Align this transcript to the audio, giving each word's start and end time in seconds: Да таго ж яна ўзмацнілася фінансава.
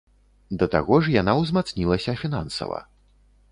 Да 0.63 0.67
таго 0.75 0.95
ж 1.07 1.13
яна 1.17 1.35
ўзмацнілася 1.41 2.17
фінансава. 2.25 2.83